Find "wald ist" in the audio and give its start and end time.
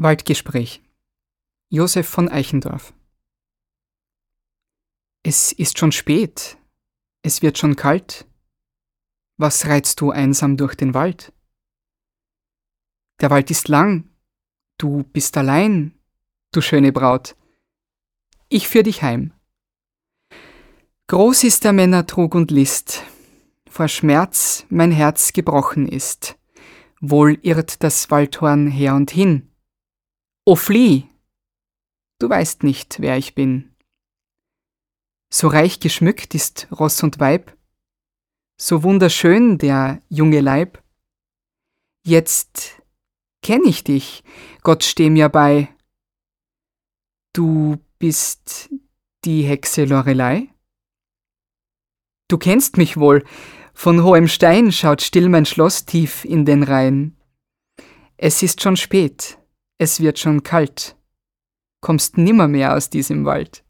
13.30-13.66